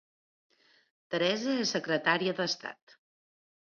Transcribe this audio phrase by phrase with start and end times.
[1.15, 2.97] Teresa és secretària d'Estat